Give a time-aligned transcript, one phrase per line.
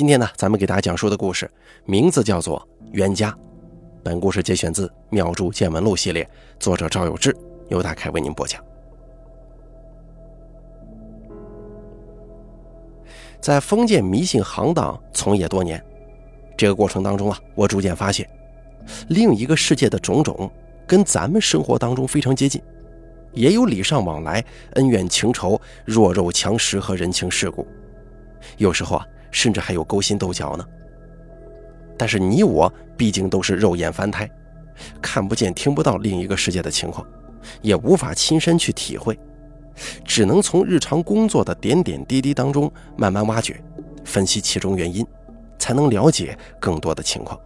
[0.00, 1.46] 今天呢，咱们给大家讲述的故事
[1.84, 2.58] 名字叫做
[2.92, 3.30] 《冤家》。
[4.02, 6.26] 本故事节选自《妙著见闻录》系列，
[6.58, 7.36] 作者赵有志，
[7.68, 8.64] 由大凯为您播讲。
[13.42, 15.84] 在封建迷信行当从业多年，
[16.56, 18.26] 这个过程当中啊，我逐渐发现，
[19.08, 20.50] 另一个世界的种种
[20.86, 22.58] 跟咱们生活当中非常接近，
[23.34, 24.42] 也有礼尚往来、
[24.76, 27.68] 恩怨情仇、弱肉强食和人情世故。
[28.56, 30.64] 有时候啊，甚至还有勾心斗角呢。
[31.96, 34.28] 但是你我毕竟都是肉眼凡胎，
[35.02, 37.06] 看不见、听不到另一个世界的情况，
[37.60, 39.18] 也无法亲身去体会，
[40.04, 43.62] 只能从日常工作的点点滴滴当中慢慢挖掘、
[44.04, 45.06] 分析其中原因，
[45.58, 47.38] 才能了解更多的情况。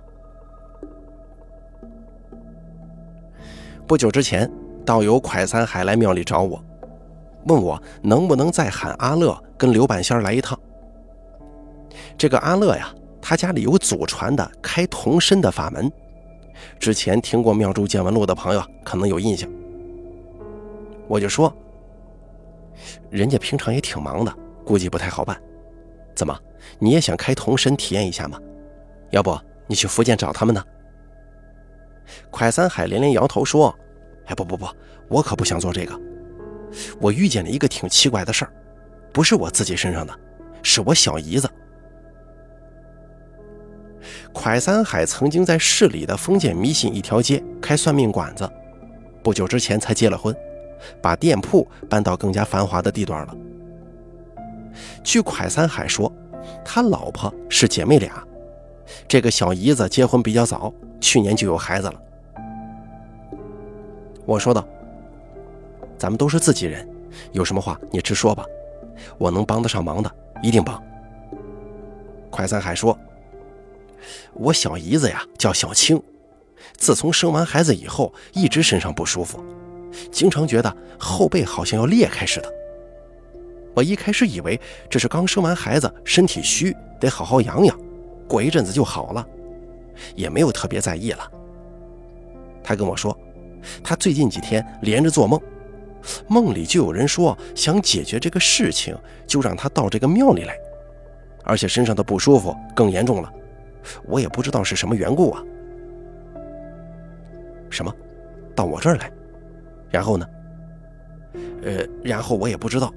[3.87, 4.51] 不久之前，
[4.87, 6.65] 道友蒯三海来庙里找我，
[7.47, 10.59] 问我能不能再喊阿乐跟刘半仙来一趟。
[12.17, 15.91] 这个阿乐呀，他家里有祖传的开童身的法门。
[16.79, 19.51] 之前听过《妙珠见闻录》的朋友可能有印象。
[21.09, 21.55] 我就说，
[23.11, 24.35] 人家平常也挺忙的，
[24.65, 25.39] 估计不太好办。
[26.15, 26.39] 怎么，
[26.79, 28.39] 你也想开童身体验一下吗？
[29.11, 30.65] 要不你去福建找他们呢？
[32.31, 33.75] 蒯三海连连摇头说
[34.27, 34.67] ：“哎，不不不，
[35.09, 36.01] 我可不想做这个。
[37.01, 38.53] 我遇见了一个挺奇怪的事儿，
[39.13, 40.19] 不是我自己身上的，
[40.63, 41.51] 是我小姨子。”
[44.33, 48.51] 蒯三海曾经在市里的封建迷信一条街开算命馆子，
[49.23, 50.35] 不久之前才结了婚，
[51.01, 53.35] 把店铺搬到更加繁华的地段了。
[55.03, 56.13] 据蒯三海说，
[56.65, 58.23] 他老婆是姐妹俩，
[59.09, 61.95] 这个小姨子结婚比较早，去年就有孩子了。
[64.27, 64.67] 我说道
[65.97, 66.89] ：“咱们都是自己人，
[67.33, 68.45] 有什么话你直说吧，
[69.19, 70.11] 我能帮得上忙的
[70.43, 70.83] 一定帮。”
[72.31, 72.99] 蒯三海说。
[74.33, 76.01] 我小姨子呀叫小青，
[76.77, 79.43] 自从生完孩子以后，一直身上不舒服，
[80.11, 82.53] 经常觉得后背好像要裂开似的。
[83.75, 87.79] 我一开始以为这是刚生完孩子，身体虚，得好好养养，
[88.29, 89.27] 过一阵子就好了，
[90.15, 91.29] 也没有特别在意了。
[92.63, 93.17] 他跟我说，
[93.83, 95.41] 他最近几天连着做梦，
[96.29, 100.57] 梦里就有人说想解决这个事情，就让他到这个庙里来，
[101.43, 103.33] 而且身上的不舒服更严重了。
[104.05, 105.43] 我也不知道是什么缘故啊。
[107.71, 107.93] 什么？
[108.55, 109.11] 到我这儿来？
[109.91, 110.27] 然后呢？
[111.63, 112.93] 呃，然后我也不知道。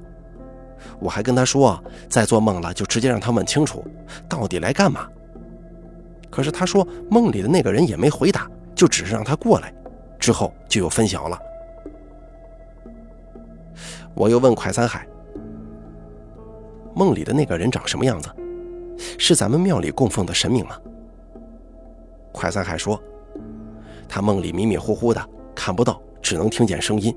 [0.99, 3.83] 我还跟他说，再做梦了就直接让他问清楚，
[4.29, 5.07] 到底来干嘛。
[6.29, 9.73] 可是他说梦里的那个人也没回答，就只是让他过来，
[10.19, 11.39] 之后就有分晓了。
[14.13, 15.07] 我又问快三海，
[16.93, 18.29] 梦里的那个人长什么样子？
[19.17, 20.79] 是咱们庙里供奉的神明吗？
[22.31, 23.01] 快三海说，
[24.07, 27.15] 他梦里迷迷糊糊的，看不到，只能听见声音。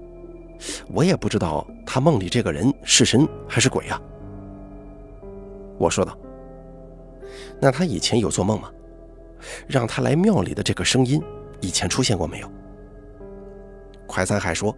[0.93, 4.01] 我也不知道他梦里这个人是神还是鬼呀。
[5.79, 6.17] 我说道
[7.61, 8.71] ：“那他以前有做梦吗？
[9.67, 11.23] 让他来庙里的这个声音，
[11.61, 12.51] 以前出现过没有？”
[14.07, 14.77] 快三海说：“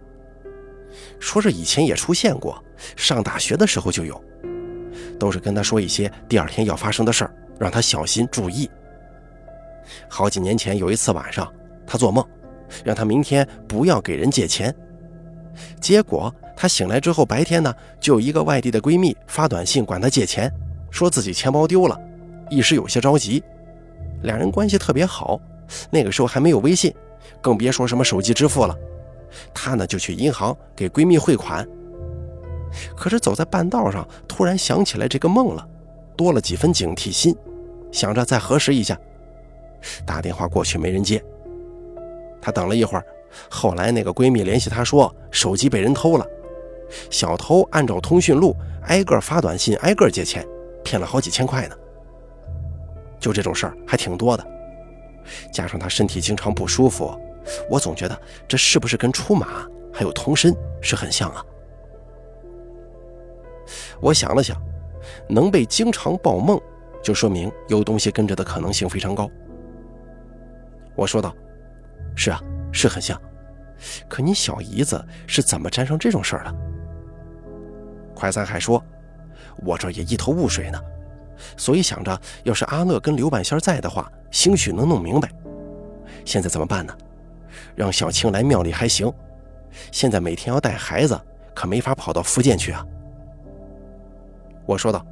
[1.19, 2.63] 说是以前也出现过，
[2.95, 4.21] 上大学的时候就有。”
[5.19, 8.69] 都是跟他说一些第二天要发生的事儿，让他小心注意。
[10.07, 11.51] 好几年前有一次晚上，
[11.85, 12.25] 他做梦，
[12.83, 14.73] 让他明天不要给人借钱。
[15.79, 20.51] 结果他醒来之后，白天呢就有一个外地的闺蜜发短信管他借钱，
[20.89, 21.99] 说自己钱包丢了，
[22.49, 23.43] 一时有些着急。
[24.23, 25.39] 两人关系特别好，
[25.91, 26.93] 那个时候还没有微信，
[27.41, 28.75] 更别说什么手机支付了。
[29.53, 31.67] 他呢就去银行给闺蜜汇款。
[32.95, 35.67] 可是走在半道上，突然想起来这个梦了，
[36.15, 37.35] 多了几分警惕心，
[37.91, 38.99] 想着再核实一下。
[40.05, 41.23] 打电话过去没人接，
[42.41, 43.05] 她等了一会儿，
[43.49, 46.25] 后来那个闺蜜联系她说手机被人偷了，
[47.09, 50.45] 小偷按照通讯录挨个发短信，挨个借钱，
[50.83, 51.75] 骗了好几千块呢。
[53.19, 54.45] 就这种事儿还挺多的，
[55.51, 57.13] 加上她身体经常不舒服，
[57.69, 58.17] 我总觉得
[58.47, 61.43] 这是不是跟出马还有通身是很像啊？
[64.01, 64.61] 我想了想，
[65.27, 66.59] 能被经常报梦，
[67.01, 69.29] 就说明有东西跟着的可能性非常高。
[70.95, 71.35] 我说道
[72.15, 72.39] ：“是啊，
[72.71, 73.19] 是很像。
[74.07, 76.55] 可你小姨子是怎么沾上这种事儿的？”
[78.15, 78.83] 快三海说
[79.65, 80.79] ：“我这也一头雾水呢，
[81.57, 85.29] 所以想着，要是阿乐跟刘半仙在的话，兴许能弄明白。
[86.23, 86.95] 现在怎么办呢？
[87.75, 89.11] 让小青来庙里还行，
[89.91, 91.19] 现在每天要带孩子，
[91.55, 92.85] 可没法跑到福建去啊。”
[94.65, 95.05] 我说道：“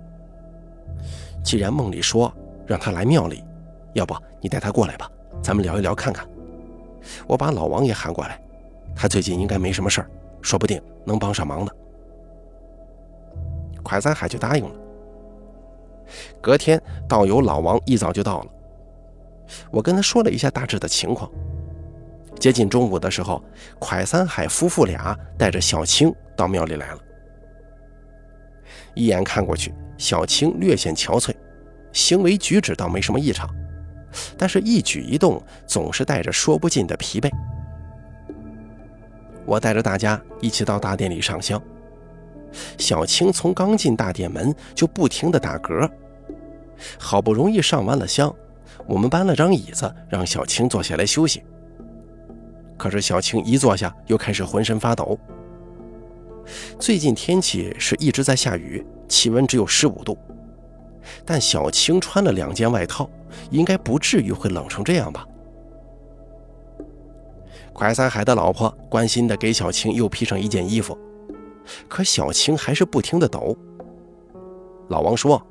[1.44, 2.34] 既然梦里说
[2.66, 3.44] 让他来庙里，
[3.94, 5.10] 要不你带他过来吧，
[5.42, 6.28] 咱们聊一聊看看。
[7.28, 8.42] 我把老王也喊过来，
[8.96, 10.10] 他最近应该没什么事儿，
[10.42, 11.76] 说不定能帮上忙的。
[13.84, 14.76] 蒯三海就答应了。
[16.40, 18.48] 隔天，导游老王一早就到了，
[19.72, 21.30] 我跟他说了一下大致的情况。
[22.40, 23.44] 接近中午的时候，
[23.80, 27.00] 蒯三海夫妇俩带着小青到庙里来了。
[28.94, 31.34] 一眼看过去，小青略显憔悴，
[31.94, 33.50] 行为举止倒没什么异常，
[34.38, 37.30] 但是一举一动总是带着说不尽的疲惫。
[39.46, 41.62] 我带着大家一起到大殿里上香，
[42.78, 45.90] 小青从刚进大殿门就不停地打嗝，
[46.98, 48.34] 好不容易上完了香，
[48.86, 51.44] 我们搬了张椅子让小青坐下来休息。
[52.78, 55.20] 可是小青一坐下又开始浑身发抖。
[56.80, 60.18] 最近天气是一直在下雨，气温只有十五度，
[61.26, 63.10] 但小青穿了两件外套，
[63.50, 65.26] 应该不至于会冷成这样吧？
[67.74, 70.98] 快三海的老婆关心地给小青又披上一件衣服，
[71.88, 73.56] 可小青还是不停地抖。
[74.90, 75.42] 老王说：“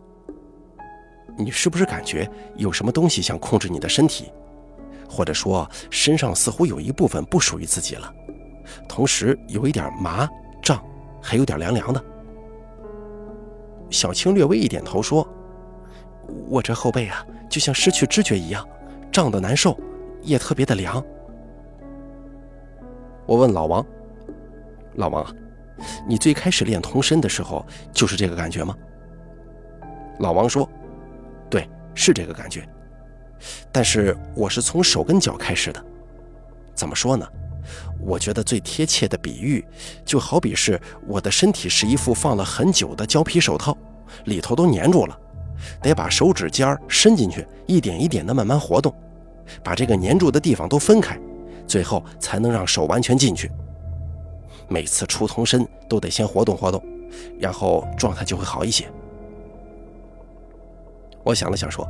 [1.39, 4.31] 你是不是感觉有什么东西想控制你的身体，
[5.09, 8.13] 或者说身上似乎有一部分不属于自己了，
[8.87, 10.29] 同时有一点麻？”
[11.23, 12.05] 还有点凉凉的。
[13.91, 15.27] 小青略微一点头说
[16.49, 18.67] ：“我这后背啊，就像失去知觉一样，
[19.11, 19.77] 胀得难受，
[20.23, 21.05] 也特别的凉。”
[23.27, 23.85] 我问老王
[24.95, 25.35] ：“老王啊，
[26.07, 28.77] 你最开始练童身的时候就是这个感觉吗？”
[30.21, 30.69] 老王说
[31.51, 32.69] ：“对，是这个感觉。
[33.73, 35.85] 但是我是从手跟脚开始的。
[36.75, 37.27] 怎么说呢？”
[38.01, 39.65] 我觉得最贴切的比喻，
[40.05, 43.77] 就好比是我的身体是一副放了很久的胶皮手套，
[44.25, 45.19] 里头都粘住了，
[45.83, 48.95] 得把手指尖伸进去，一点一点的慢慢活动，
[49.63, 51.19] 把这个粘住的地方都分开，
[51.67, 53.51] 最后才能让手完全进去。
[54.69, 56.83] 每次出童身都得先活动活动，
[57.39, 58.87] 然后状态就会好一些。
[61.23, 61.87] 我想了想说：“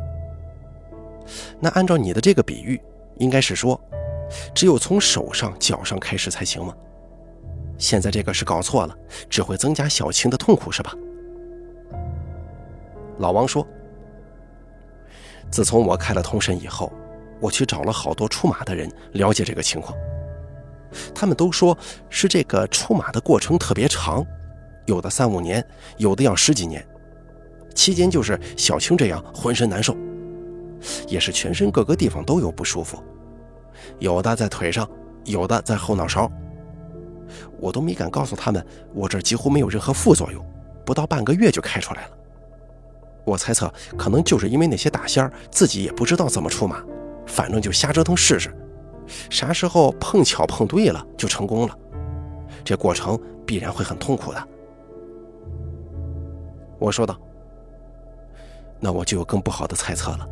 [1.60, 2.80] 那按照你的这个比喻，
[3.18, 3.80] 应该是说。”
[4.54, 6.74] 只有从手上、脚上开始才行吗？
[7.78, 8.94] 现在这个是搞错了，
[9.28, 10.94] 只会增加小青的痛苦，是吧？
[13.18, 13.66] 老王说
[15.50, 16.92] ：“自从我开了通神以后，
[17.40, 19.96] 我去找了好多出马的人了解这个情况，
[21.14, 21.76] 他们都说
[22.08, 24.26] 是这个出马的过程特别长，
[24.86, 25.66] 有的三五年，
[25.96, 26.86] 有的要十几年，
[27.74, 29.96] 期间就是小青这样浑身难受，
[31.08, 33.02] 也是全身各个地方都有不舒服。”
[33.98, 34.88] 有的在腿上，
[35.24, 36.30] 有的在后脑勺，
[37.58, 40.44] 我都没敢告诉他们，我这几乎没有任何副作用，
[40.84, 42.10] 不到半个月就开出来了。
[43.24, 46.82] 我猜测，可能就是因为那些大仙儿自己也不知道怎么出马，
[47.26, 48.50] 反正就瞎折腾试试，
[49.28, 51.78] 啥时候碰巧碰对了就成功了。
[52.64, 54.48] 这过程必然会很痛苦的。
[56.78, 57.16] 我说道
[58.80, 60.26] ：“那我就有更不好的猜测了，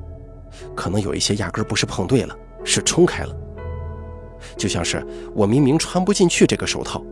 [0.75, 3.35] 可能有一些压根不是碰对了。”是冲开了，
[4.57, 7.03] 就像是我明明穿不进去这个手套，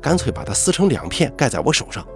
[0.00, 2.06] 干脆把它撕成两片盖在我手上。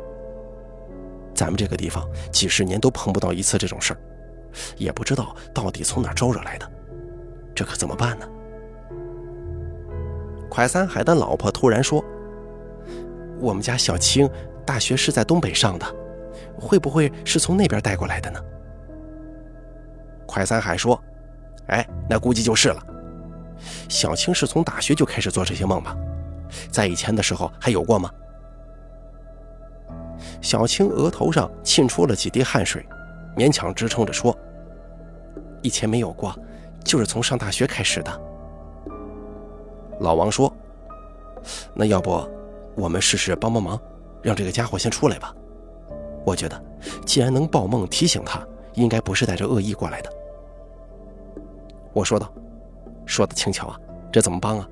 [1.35, 4.00] 咱们这个地方几十年都碰不到一次这种事儿，
[4.76, 6.68] 也不知道到底从哪招惹来的，
[7.54, 8.28] 这可怎么办呢？
[10.50, 12.02] 快三海的老婆突然说
[13.38, 14.28] ：“我们家小青
[14.66, 15.87] 大学是在东北上的，
[16.59, 18.40] 会不会是从那边带过来的呢？”
[20.26, 21.00] 快三海说。
[21.69, 22.83] 哎，那估计就是了。
[23.89, 25.97] 小青是从大学就开始做这些梦吧？
[26.71, 28.11] 在以前的时候还有过吗？
[30.41, 32.85] 小青额头上沁出了几滴汗水，
[33.37, 34.37] 勉强支撑着说
[35.63, 36.35] ：“以前没有过，
[36.85, 38.21] 就是从上大学开始的。”
[40.01, 40.53] 老王说
[41.75, 42.27] ：“那要不
[42.77, 43.79] 我们试试帮帮忙，
[44.23, 45.35] 让这个家伙先出来吧？
[46.25, 46.61] 我觉得，
[47.05, 48.41] 既然能报梦提醒他，
[48.75, 50.13] 应该不是带着恶意过来的。”
[51.99, 52.33] 我说道
[53.05, 53.76] ：“说的轻巧啊，
[54.12, 54.69] 这怎么帮啊？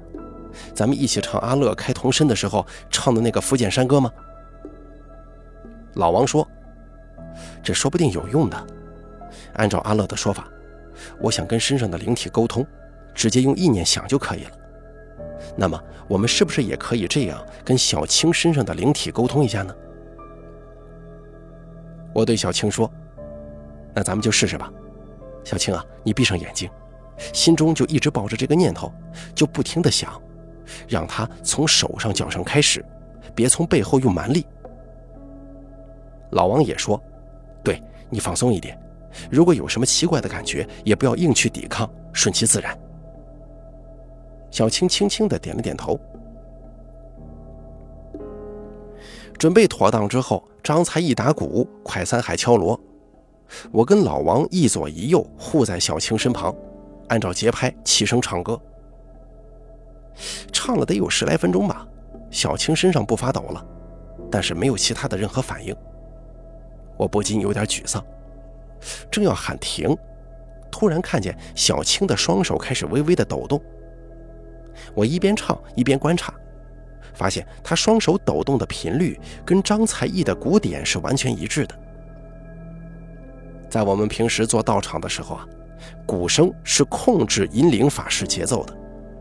[0.73, 4.09] 咱们一起唱阿乐开童身的时候唱的那个福建山歌吗？”
[5.95, 6.47] 老王说
[7.65, 8.67] ：“这说不定有用的。
[9.55, 10.47] 按照阿乐的说法，
[11.21, 12.65] 我想跟身上的灵体沟通，
[13.13, 14.51] 直接用意念想就可以了。
[15.57, 19.75] 那么，我们是不是也可以这样跟小青身上的灵体沟通一下呢？”
[22.15, 22.89] 我对小青说
[23.93, 24.73] ：“那咱们就试试吧。
[25.43, 26.71] 小青啊，你闭上眼睛。”
[27.33, 28.93] 心中就一直抱着这个念头，
[29.35, 30.21] 就不停的想，
[30.89, 32.85] 让他从手上、脚上开始，
[33.35, 34.47] 别从背后用蛮力。
[36.31, 37.01] 老王也说
[37.63, 38.79] ：“对你放松一点，
[39.31, 42.77] 如果有什么奇怪的感觉，也不要硬去抵抗，顺其自然。
[44.51, 45.99] 小青轻轻的点了点头。
[49.39, 52.79] 准备妥当之后，张才艺打鼓，快三海敲锣，
[53.71, 56.55] 我跟老王一左一右护在小青身旁，
[57.09, 58.61] 按照节拍齐声唱歌。
[60.53, 61.87] 唱了得有十来分钟吧，
[62.31, 63.67] 小青身上不发抖了，
[64.31, 65.77] 但是没有其他的任何反应。
[66.97, 68.05] 我不禁有点沮丧，
[69.11, 69.97] 正要喊停，
[70.71, 73.61] 突然看见小青的双手开始微微的抖动。
[74.95, 76.33] 我一边唱一边观察。
[77.15, 81.75] 发现他双手抖动的频率跟张才艺的鼓点是完全一致的。
[83.71, 85.49] 在我们平时做道场的时候啊，
[86.07, 88.77] 鼓声是控制引领法事节奏的，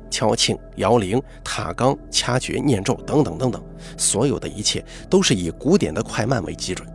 [0.09, 3.63] 敲磬、摇铃、踏纲、掐诀、念咒等等等等，
[3.97, 6.87] 所有的一切都是以鼓点的快慢为基准。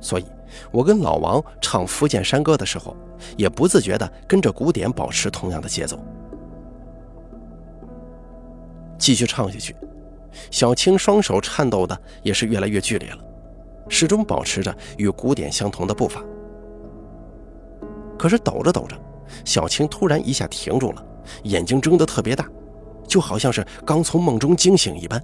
[0.00, 0.24] 所以，
[0.70, 2.94] 我跟老王唱福建山歌的时候，
[3.36, 5.98] 也不自觉地跟着鼓点保持同样的节奏。
[8.98, 9.74] 继续唱下去，
[10.50, 13.18] 小青双手颤抖的也是越来越剧烈了，
[13.88, 16.22] 始终保持着与鼓点相同的步伐。
[18.24, 18.98] 可是抖着抖着，
[19.44, 21.06] 小青突然一下停住了，
[21.42, 22.48] 眼睛睁得特别大，
[23.06, 25.22] 就好像是刚从梦中惊醒一般。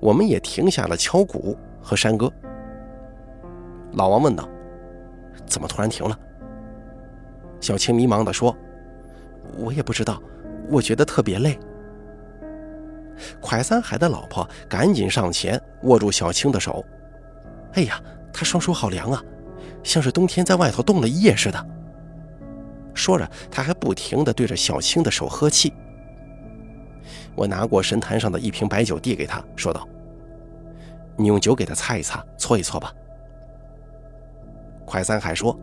[0.00, 2.28] 我们也停下了敲鼓和山歌。
[3.92, 4.48] 老王问道
[5.46, 6.18] ：“怎么突然停了？”
[7.62, 8.52] 小青迷茫地说
[9.60, 10.20] ：“我也不知道。”
[10.68, 11.56] 我觉得特别累。
[13.40, 16.84] 蒯三海的老婆赶紧上前握住小青的手，
[17.74, 19.22] 哎呀，他双手好凉啊，
[19.82, 21.66] 像是冬天在外头冻了一夜似的。
[22.94, 25.72] 说着，他还不停地对着小青的手呵气。
[27.34, 29.88] 我拿过神坛上的一瓶白酒递给他，说道
[31.16, 32.92] ：“你用酒给他擦一擦，搓一搓吧。”
[34.84, 35.58] 快三海说：“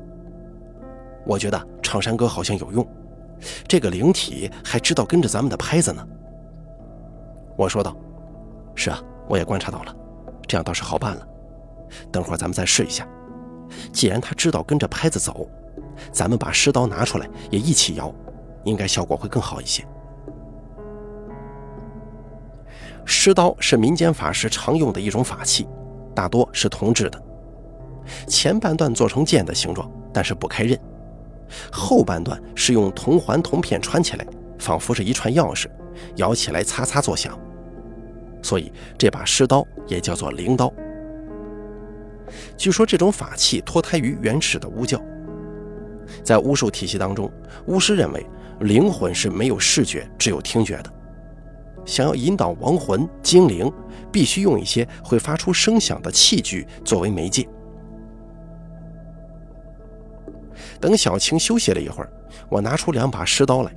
[1.25, 2.85] 我觉得唱山歌好像有用。”
[3.67, 6.05] 这个灵体还知道跟着咱们的拍子呢。
[7.55, 7.95] 我说道
[8.73, 9.95] ：“是啊，我也观察到了，
[10.47, 11.27] 这样倒是好办了。
[12.11, 13.07] 等会儿咱们再试一下。
[13.91, 15.49] 既然他知道跟着拍子走，
[16.11, 18.13] 咱们把尸刀拿出来也一起摇，
[18.63, 19.85] 应该效果会更好一些。”
[23.05, 25.67] 尸刀是民间法师常用的一种法器，
[26.13, 27.19] 大多是铜制的，
[28.27, 30.79] 前半段做成剑的形状，但是不开刃。
[31.71, 34.27] 后半段是用铜环、铜片穿起来，
[34.59, 35.67] 仿佛是一串钥匙，
[36.17, 37.35] 摇起来擦擦作响，
[38.43, 40.71] 所以这把尸刀也叫做灵刀。
[42.57, 45.01] 据说这种法器脱胎于原始的巫教，
[46.23, 47.31] 在巫术体系当中，
[47.65, 48.25] 巫师认为
[48.61, 50.91] 灵魂是没有视觉，只有听觉的，
[51.85, 53.71] 想要引导亡魂、精灵，
[54.11, 57.47] 必须用一些会发出声响的器具作为媒介。
[60.79, 62.11] 等小青休息了一会儿，
[62.49, 63.71] 我拿出两把石刀来，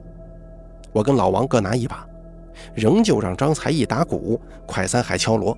[0.92, 2.06] 我跟老王各拿一把，
[2.74, 5.56] 仍旧让张才艺打鼓，快三海敲锣，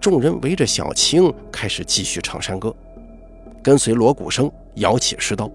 [0.00, 2.74] 众人围着小青开始继续唱山歌，
[3.62, 5.50] 跟随锣鼓声摇起石刀。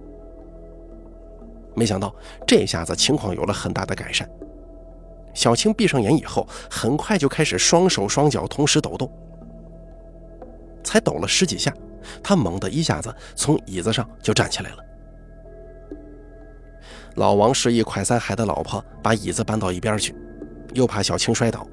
[1.75, 2.13] 没想到
[2.45, 4.29] 这下子情况有了很大的改善，
[5.33, 9.11] 小青闭上眼以后，很快就开始双手双脚同时抖动，
[10.83, 11.73] 才抖了十几下。
[12.21, 14.77] 他猛地一下子从椅子上就站起来了。
[17.15, 20.13] 老王示意快三海的老婆把椅子搬到一边去，
[20.73, 21.65] 又怕小青摔倒。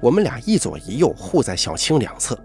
[0.00, 2.38] 我们俩一左一右护在小青两侧，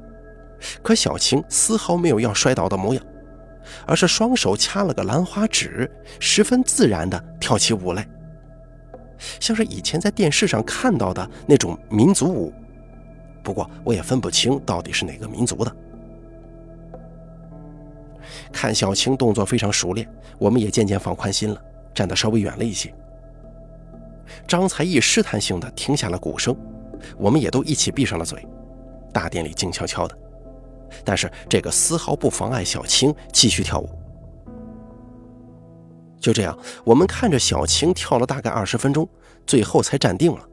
[0.81, 3.03] 可小青丝毫没有要摔倒的模样，
[3.85, 5.89] 而是双手掐了个兰花指，
[6.19, 8.07] 十分自然地跳起舞来，
[9.39, 12.53] 像是以前在电视上看到的那种民族舞。
[13.43, 15.75] 不过我也分不清到底是哪个民族的。
[18.51, 21.61] 看小青动作非常熟练，我们也渐渐放宽心了，
[21.93, 22.93] 站得稍微远了一些。
[24.47, 26.55] 张才艺试探性的停下了鼓声，
[27.17, 28.45] 我们也都一起闭上了嘴。
[29.13, 30.17] 大殿里静悄悄的，
[31.03, 33.89] 但是这个丝毫不妨碍小青继续跳舞。
[36.19, 39.07] 就这样，我们看着小青跳了大概二十分钟，
[39.45, 40.49] 最后才站定了。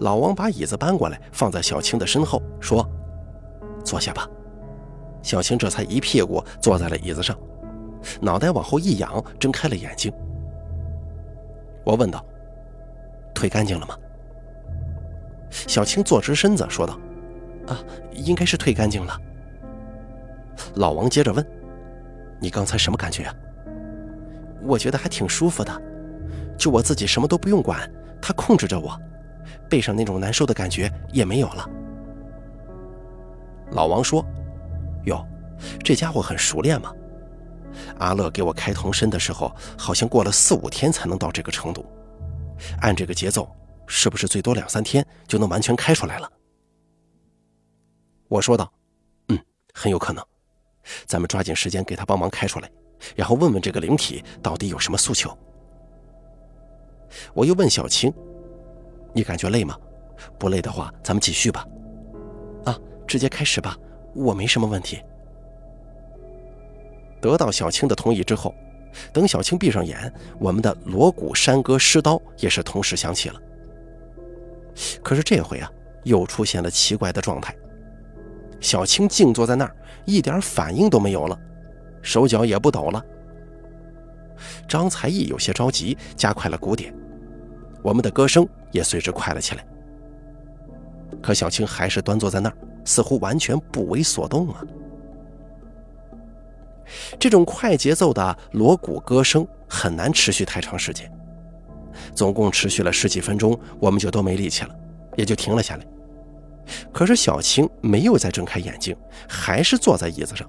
[0.00, 2.88] 老王把椅子搬过来，放在小青的身后，说
[3.84, 4.28] ：“坐下吧。”
[5.22, 7.38] 小青这才一屁股坐在了椅子上，
[8.20, 10.12] 脑袋往后一仰，睁开了眼睛。
[11.84, 12.24] 我问道
[13.34, 13.96] ：“退干净了吗？”
[15.66, 16.98] 小青坐直身子说道
[17.68, 17.78] ：“啊，
[18.12, 19.18] 应该是退干净了。”
[20.76, 21.46] 老王接着问
[22.40, 23.34] ：“你刚才什么感觉啊？”
[24.62, 25.82] 我觉得还挺舒服的，
[26.58, 28.98] 就我自己什么都不用管，他控制着我，
[29.68, 31.68] 背上那种难受的感觉也没有了。
[33.70, 34.24] 老王说。
[35.04, 35.22] 哟，
[35.82, 36.90] 这家伙很熟练嘛。
[37.98, 41.84] 阿乐给我开童身的时候，好像过了四五天才能到这个程度。
[42.80, 43.54] 按这个节奏，
[43.86, 46.30] 是不是最多两三天就能完全开出来了？
[48.28, 48.72] 我说道
[49.28, 49.38] ：“嗯，
[49.72, 50.24] 很有可能。
[51.06, 52.70] 咱们抓紧时间给他帮忙开出来，
[53.14, 55.36] 然后问问这个灵体到底有什么诉求。”
[57.32, 58.12] 我又问小青
[59.14, 59.78] ：“你感觉累吗？
[60.38, 61.66] 不累的话，咱们继续吧。”
[62.64, 63.76] 啊，直接开始吧，
[64.14, 65.00] 我没什么问题。
[67.20, 68.54] 得到小青的同意之后，
[69.12, 73.40] 等小青闭上眼，我们的锣鼓山歌诗刀也是同时响起了。
[75.02, 75.70] 可是这回啊，
[76.02, 77.54] 又出现了奇怪的状态。
[78.60, 81.38] 小青静坐在那儿，一点反应都没有了，
[82.02, 83.04] 手脚也不抖了。
[84.66, 86.94] 张才艺有些着急，加快了鼓点，
[87.82, 89.64] 我们的歌声也随之快了起来。
[91.22, 94.64] 可小青还是端坐在那儿，似乎完全不为所动啊。
[97.18, 101.10] 这种快节奏的锣鼓歌声很难持续太长时间，
[102.14, 104.74] 总共持续了十几分钟，我们就都没力气了，
[105.16, 105.86] 也就停了下来。
[106.92, 108.96] 可是小青没有再睁开眼睛，
[109.28, 110.48] 还是坐在椅子上。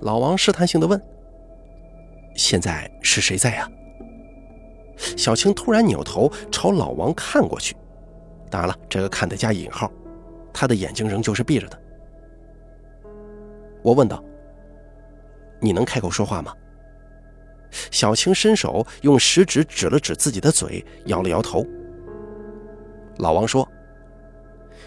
[0.00, 1.00] 老王试探性的问
[2.34, 3.68] ：“现在是谁在呀？”
[5.16, 7.76] 小青突然扭头朝老王看过去，
[8.50, 9.90] 当然了，这个看得加引号，
[10.52, 11.78] 他的眼睛仍旧是闭着的。
[13.82, 14.22] 我问道
[15.60, 16.52] ：“你能开口说话吗？”
[17.90, 21.66] 小青伸手用食指指了指自己的嘴，摇了摇头。
[23.18, 23.66] 老王说：“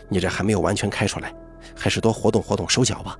[0.09, 1.33] 你这还没有完全开出来，
[1.75, 3.17] 还是多活动活动手脚吧。”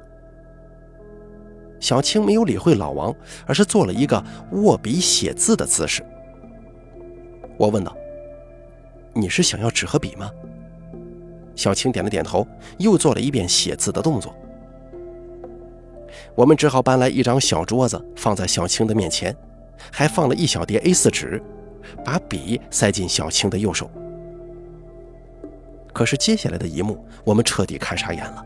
[1.79, 3.13] 小青没有理会老王，
[3.45, 6.03] 而是做了一个握笔写字的姿势。
[7.57, 7.95] 我问道
[9.13, 10.31] ：“你是想要纸和笔吗？”
[11.55, 12.45] 小青点了点头，
[12.79, 14.35] 又做了一遍写字的动作。
[16.33, 19.35] 我们只好搬来一张小桌子放在小青的面前，
[19.91, 21.41] 还放了一小叠 A4 纸，
[22.03, 23.89] 把笔塞进小青的右手。
[25.93, 28.45] 可是接下来的一幕，我们彻底看傻眼了。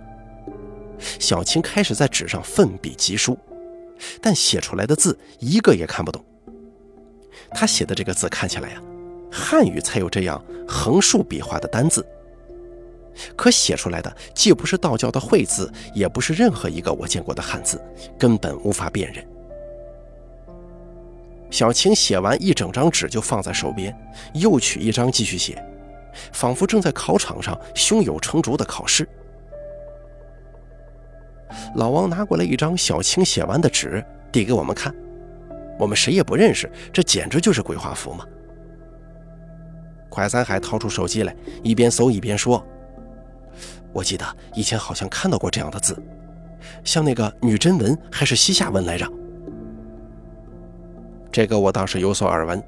[1.17, 3.37] 小青开始在纸上奋笔疾书，
[4.21, 6.23] 但写出来的字一个也看不懂。
[7.51, 8.81] 他写的这个字看起来呀，
[9.31, 12.05] 汉语才有这样横竖笔画的单字。
[13.35, 17.81] 可写出来的既不是道教的会字，也不是任何一个我见过的汉字，
[18.17, 19.25] 根本无法辨认。
[21.49, 23.95] 小青写完一整张纸就放在手边，
[24.33, 25.63] 又取一张继续写，
[26.31, 29.07] 仿佛正在考场上胸有成竹的考试。
[31.75, 34.93] 老王拿过来一张小青写完的纸，递给我们看，
[35.79, 38.25] 我们谁也不认识，这简直就是鬼画符嘛！
[40.09, 42.63] 快三海掏出手机来，一边搜一边说。
[43.91, 45.99] 我记得以前好像看到过这样的字，
[46.83, 49.11] 像那个女真文还是西夏文来着。
[51.31, 52.61] 这个我倒是有所耳闻。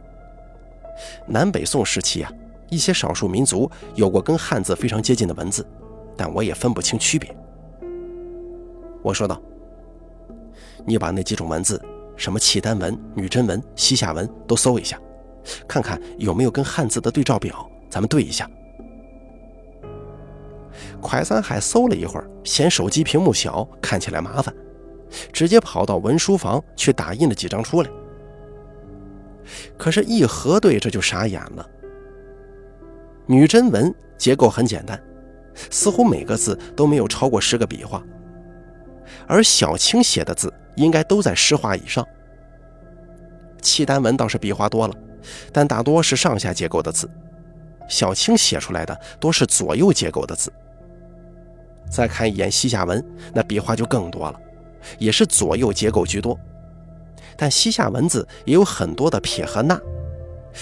[1.26, 2.32] 南北宋时期啊，
[2.70, 5.66] 一些少数民族有过跟汉字非常接近的文字，
[6.16, 7.34] 但我也分不清区别。
[9.02, 9.42] 我说道
[10.86, 11.82] ：“你把那几种文字，
[12.16, 15.00] 什么契丹文、女真文、西夏文都搜一下，
[15.68, 18.50] 看看有没有跟汉字的对照表，咱们对一下。”
[21.02, 24.54] 快三海搜了一会儿，嫌手机屏幕小，看起来麻烦，
[25.34, 27.90] 直接跑到文书房去打印了几张出来。
[29.78, 31.68] 可是，一核对，这就傻眼了。
[33.26, 35.02] 女真文结构很简单，
[35.70, 38.04] 似乎每个字都没有超过十个笔画，
[39.28, 42.06] 而小青写的字应该都在十画以上。
[43.62, 44.94] 契丹文倒是笔画多了，
[45.54, 47.10] 但大多是上下结构的字，
[47.88, 50.52] 小青写出来的多是左右结构的字。
[51.90, 54.40] 再看一眼西夏文，那笔画就更多了，
[54.98, 56.38] 也是左右结构居多。
[57.42, 59.82] 但西夏文字也有很多的撇和捺，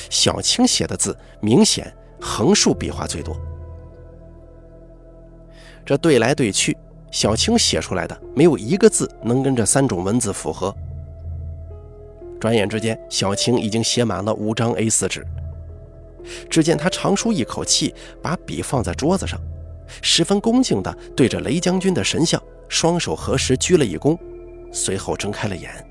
[0.10, 3.36] 小青写的字明显横竖笔画最多。
[5.86, 6.78] 这对来对去，
[7.12, 10.74] 小青写出来的没有一个字能跟这三种文字符合。
[12.39, 15.28] 转眼之间，小青已经写满了五张 A4 纸。
[16.50, 19.38] 只见他长舒一口气，把笔放在桌子上。
[20.02, 24.18] 十分恭敬地对着雷将军的神像，双手合十鞠了一躬，
[24.72, 25.86] 随后睁开了眼。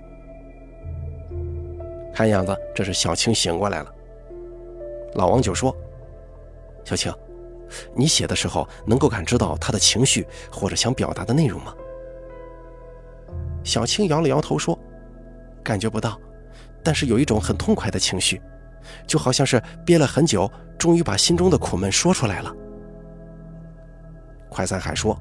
[2.19, 3.95] 看样子这是小青醒过来了。
[5.15, 5.73] 老王就说
[6.85, 7.15] ：“小青，
[7.95, 11.73] 你写的时候能够感知到他的情绪或者想表达的内容吗？”
[13.63, 14.77] 小青摇了摇头说
[15.63, 16.19] ：“感觉不到，
[16.83, 18.43] 但是有一种很痛快的情绪，
[19.07, 22.53] 就好像是憋了很久，终于把心中的苦闷说出来了。”
[24.51, 25.17] 快三海说：“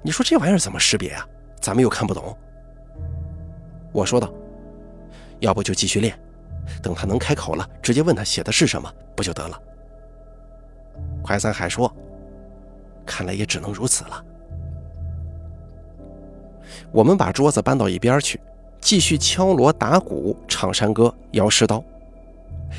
[0.00, 1.28] 你说这玩意儿怎么识别啊？
[1.60, 2.34] 咱们又看不懂。
[3.92, 4.32] 我说道
[5.40, 6.18] ：“要不就继续练，
[6.82, 9.60] 等他能开口了，直接问他写的是什么，不就得了？”
[11.22, 11.92] 快三海说
[13.06, 14.24] ：“看来也只能如此了。”
[16.92, 18.40] 我们把桌子搬到一边去，
[18.80, 21.82] 继续敲锣打鼓、唱山歌、摇石刀。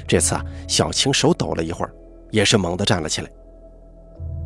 [0.08, 1.92] 这次啊，小青手抖了一会儿，
[2.32, 3.30] 也是猛地站了起来。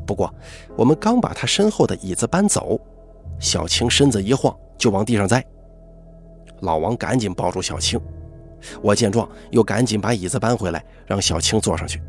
[0.06, 0.34] 不过，
[0.76, 2.80] 我们刚把他身后的椅子搬走，
[3.40, 5.46] 小青身子一晃就往地上栽。
[6.62, 8.00] 老王赶紧抱住小青，
[8.82, 12.02] 我见状又赶紧把椅子搬回来，让小青坐上去。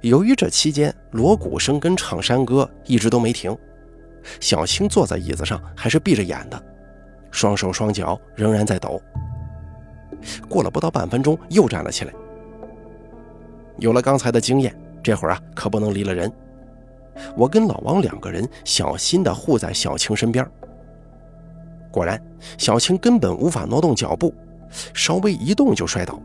[0.00, 3.56] 由于这期间锣鼓声跟唱山歌一直都没停，
[4.40, 6.62] 小青坐在椅子上还是闭着眼的，
[7.30, 9.00] 双手双脚仍然在抖。
[10.48, 12.12] 过了不到半分钟，又站了起来。
[13.78, 14.74] 有了刚才的经验。
[15.02, 16.32] 这会儿啊，可不能离了人。
[17.36, 20.42] 我跟老王两个人小心地护在小青身边。
[21.94, 22.20] 果然，
[22.58, 24.34] 小青根本无法挪动脚步，
[24.92, 26.20] 稍微一动就摔倒。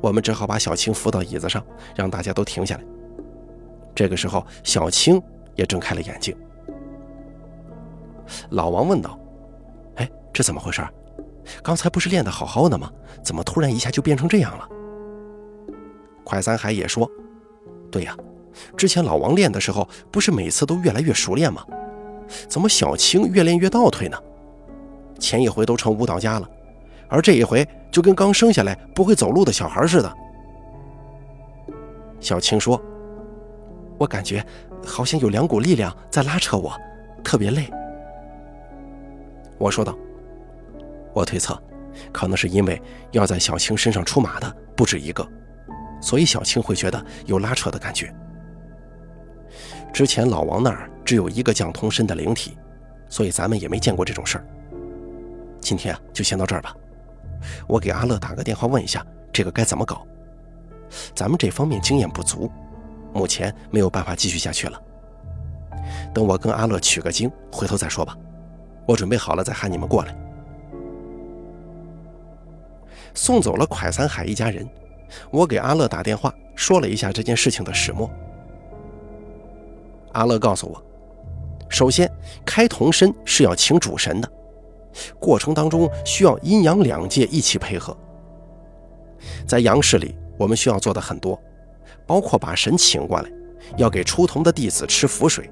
[0.00, 2.82] 我们只好把小青扶到椅子上，让大家都停下来。
[3.94, 5.22] 这个时候，小青
[5.54, 6.36] 也睁开了眼睛。
[8.48, 9.16] 老王问道
[9.94, 10.82] ：“哎，这怎么回事？
[11.62, 12.90] 刚才不是练得好好的吗？
[13.22, 14.68] 怎么突然一下就变成这样了？”
[16.26, 17.08] 快三海也说。
[17.88, 18.16] 对呀，
[18.76, 21.64] 之前老王练的时候，不是每次都越来越熟练吗？
[22.48, 24.18] 怎么小青越练越倒退呢？
[25.20, 26.48] 前一回都成舞蹈家了，
[27.08, 30.12] 而这一回就跟刚生下来不会走路的小孩似的。
[32.18, 32.80] 小青说
[33.98, 34.44] ：“我感觉
[34.84, 36.72] 好像有两股力量在拉扯我，
[37.22, 37.70] 特别累。”
[39.58, 39.94] 我说道
[41.14, 41.56] ：“我推测，
[42.10, 42.80] 可能是因为
[43.12, 45.26] 要在小青身上出马的不止一个。”
[46.02, 48.10] 所以小青会觉得有拉扯的感觉。
[49.92, 52.56] 之前老王那儿只有一个降通身的灵体，
[53.08, 54.46] 所以咱们也没见过这种事儿。
[55.60, 56.74] 今天啊，就先到这儿吧。
[57.66, 60.06] 我给阿乐打个电话问一下，这个该怎么搞。
[61.14, 62.50] 咱们这方面经验不足，
[63.12, 64.82] 目前没有办法继续下去了。
[66.12, 68.16] 等我跟阿乐取个经，回头再说吧。
[68.86, 70.16] 我准备好了再喊你们过来。
[73.14, 74.68] 送走了蒯三海一家人。
[75.30, 78.08] 我给阿乐打电话，说了一下这件事情的始末。
[80.12, 80.82] 阿乐告诉我，
[81.68, 82.10] 首先
[82.44, 84.30] 开童身是要请主神的，
[85.18, 87.96] 过程当中需要阴阳两界一起配合。
[89.46, 91.40] 在阳世里，我们需要做的很多，
[92.06, 93.30] 包括把神请过来，
[93.76, 95.50] 要给出童的弟子吃符水，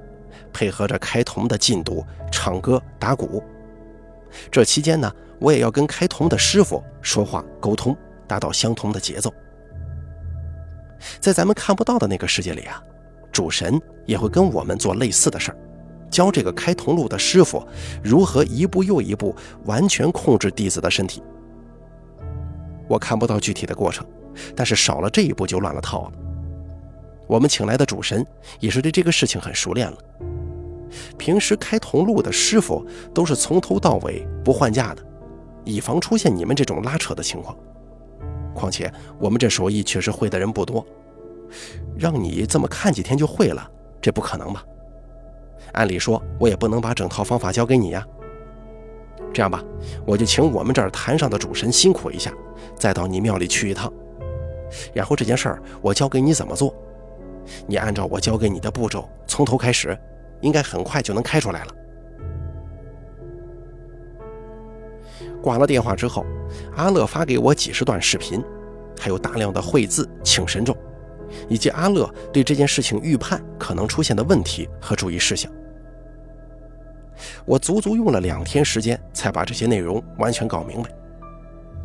[0.53, 3.43] 配合着开童的进度唱歌打鼓。
[4.51, 7.97] 这期间呢，我也要跟开童的师傅说话沟通，
[8.27, 9.33] 达到相同的节奏。
[11.21, 12.83] 在咱们看不到的那个世界里啊，
[13.31, 15.59] 主神也会跟我们做类似的事儿，
[16.11, 17.67] 教这个开铜路的师傅
[18.03, 21.23] 如何一步又一步完全控制弟子的身体。
[22.89, 24.07] 我看不到具体的过程，
[24.57, 26.13] 但是少了这一步就乱了套了。
[27.27, 28.27] 我们请来的主神
[28.59, 29.99] 也是对这个事情很熟练了。
[31.19, 35.05] 平时开铜路的师傅都是从头到尾不换架的，
[35.65, 37.55] 以防出现你们这种拉扯的情况。
[38.55, 38.91] 况且
[39.21, 40.85] 我们这手艺确实会的人不多，
[41.99, 44.65] 让你这么看几天就会了，这不可能吧？
[45.73, 48.07] 按理说，我也不能把整套方法交给你呀。
[49.33, 49.63] 这样吧，
[50.07, 52.33] 我就请我们这儿坛上的主神辛苦一下，
[52.77, 53.93] 再到你庙里去一趟，
[54.95, 56.75] 然后这件事儿我教给你怎么做，
[57.67, 59.97] 你按照我教给你的步骤从头开始，
[60.41, 61.75] 应该很快就能开出来了。
[65.43, 66.25] 挂了电话之后，
[66.75, 68.43] 阿乐发给我几十段视频，
[68.99, 70.77] 还有大量的绘字请神咒，
[71.49, 75.51] 以及阿乐对这件事情预判可能出现的问题和注意事项。
[77.45, 80.91] 我足足用了两天时间才把这些内容完全搞明白。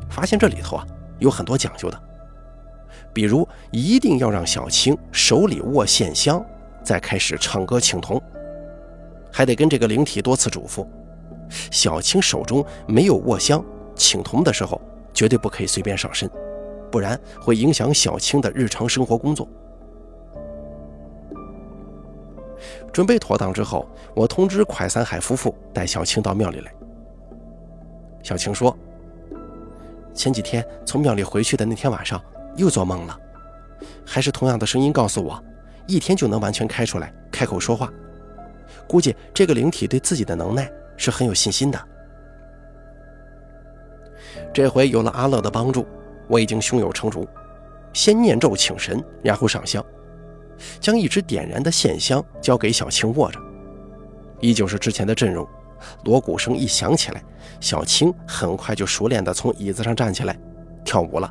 [0.09, 0.85] 发现这里头啊
[1.19, 1.99] 有很多讲究的，
[3.11, 6.43] 比如一定要让小青手里握线香，
[6.83, 8.21] 再开始唱歌请童，
[9.31, 10.85] 还得跟这个灵体多次嘱咐。
[11.71, 13.63] 小青手中没有握香，
[13.95, 14.79] 请童的时候
[15.13, 16.29] 绝对不可以随便上身，
[16.93, 19.47] 不然会影响小青的日常生活工作。
[22.91, 26.71] 准备妥当之后，我通知蒯三海夫妇带小青到庙里来。
[28.21, 28.77] 小青说
[30.13, 32.21] ：“前几天从庙里回去的那天晚上，
[32.57, 33.19] 又做梦了，
[34.05, 35.43] 还是同样的声音告诉我，
[35.87, 37.91] 一天就能完全开出来，开口说话。
[38.87, 41.87] 估计这个灵体对自己的能耐。”是很有信心的。
[44.53, 45.87] 这回有了阿乐的帮助，
[46.27, 47.27] 我已经胸有成竹。
[47.93, 49.83] 先念咒请神，然后上香。
[50.79, 53.39] 将一支点燃的线香交给小青握着，
[54.39, 55.45] 依旧是之前的阵容。
[56.05, 57.21] 锣鼓声一响起来，
[57.59, 60.37] 小青很快就熟练地从椅子上站起来，
[60.85, 61.29] 跳舞了。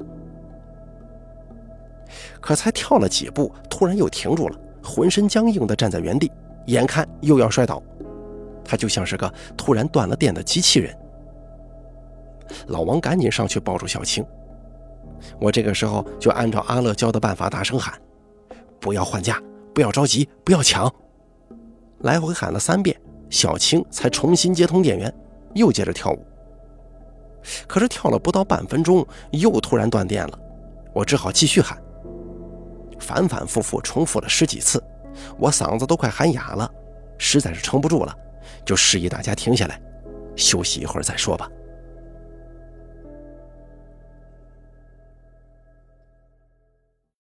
[2.41, 6.31] 可才跳了几步，突然又停住了，浑身僵硬地站在原地，
[6.67, 7.83] 眼看又要摔倒。
[8.65, 10.95] 他就像是个突然断了电的机器人。
[12.67, 14.25] 老王赶紧上去抱住小青，
[15.41, 17.95] 我这个时候就按照阿乐教的办法大声喊
[18.81, 19.41] ：“不要换架，
[19.75, 20.93] 不要着急，不要抢。”
[22.01, 22.99] 来回喊了三遍，
[23.31, 25.13] 小青才重新接通电源，
[25.55, 26.27] 又接着跳舞。
[27.67, 30.39] 可是跳了不到半分钟，又突然断电了，
[30.93, 31.81] 我只好继续喊。
[32.99, 34.83] 反反复复重复了十几次，
[35.39, 36.71] 我嗓子都快喊哑了，
[37.19, 38.17] 实在是撑不住了，
[38.65, 39.81] 就示意大家停下来，
[40.37, 41.51] 休息一会儿再说吧。